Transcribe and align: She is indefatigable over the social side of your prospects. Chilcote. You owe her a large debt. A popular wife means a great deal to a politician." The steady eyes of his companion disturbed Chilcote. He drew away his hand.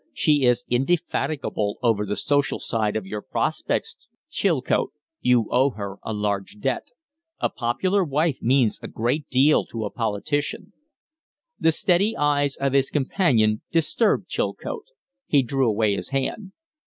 She 0.13 0.45
is 0.45 0.65
indefatigable 0.67 1.77
over 1.83 2.07
the 2.07 2.15
social 2.15 2.57
side 2.57 2.95
of 2.95 3.05
your 3.05 3.21
prospects. 3.21 3.97
Chilcote. 4.31 4.93
You 5.19 5.47
owe 5.51 5.69
her 5.77 5.97
a 6.01 6.11
large 6.11 6.57
debt. 6.59 6.87
A 7.39 7.51
popular 7.51 8.03
wife 8.03 8.41
means 8.41 8.79
a 8.81 8.87
great 8.87 9.29
deal 9.29 9.63
to 9.65 9.85
a 9.85 9.91
politician." 9.91 10.73
The 11.59 11.71
steady 11.71 12.17
eyes 12.17 12.55
of 12.57 12.73
his 12.73 12.89
companion 12.89 13.61
disturbed 13.71 14.27
Chilcote. 14.27 14.87
He 15.27 15.43
drew 15.43 15.67
away 15.69 15.95
his 15.95 16.09
hand. 16.09 16.53